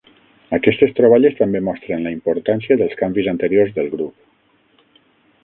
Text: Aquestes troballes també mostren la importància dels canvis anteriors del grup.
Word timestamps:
Aquestes 0.57 0.95
troballes 0.99 1.35
també 1.41 1.61
mostren 1.67 2.07
la 2.07 2.13
importància 2.15 2.79
dels 2.81 2.97
canvis 3.03 3.31
anteriors 3.35 3.77
del 3.79 3.93
grup. 3.95 4.99